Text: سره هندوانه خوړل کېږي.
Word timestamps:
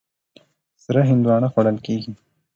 سره 0.83 0.99
هندوانه 1.09 1.47
خوړل 1.53 1.77
کېږي. 1.85 2.11